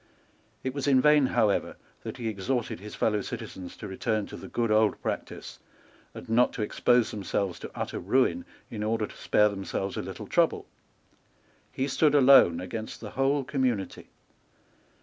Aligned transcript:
It 0.63 0.73
was 0.73 0.87
in 0.87 0.99
vain, 0.99 1.27
however, 1.27 1.77
that 2.01 2.17
he 2.17 2.27
exhorted 2.27 2.79
his 2.79 2.95
fellow 2.95 3.21
citizens 3.21 3.77
to 3.77 3.87
return 3.87 4.25
to 4.25 4.35
the 4.35 4.47
good 4.47 4.71
old 4.71 4.99
practice, 5.03 5.59
and 6.15 6.27
not 6.27 6.53
to 6.53 6.63
expose 6.63 7.11
themselves 7.11 7.59
to 7.59 7.69
utter 7.75 7.99
ruin 7.99 8.43
in 8.71 8.81
order 8.81 9.05
to 9.05 9.15
spare 9.15 9.49
themselves 9.49 9.97
a 9.97 10.01
little 10.01 10.25
trouble. 10.25 10.65
He 11.71 11.87
stood 11.87 12.15
alone 12.15 12.59
against 12.59 12.99
the 12.99 13.11
whole 13.11 13.43
community. 13.43 14.09